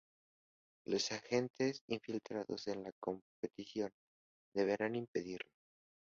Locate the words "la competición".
2.85-3.91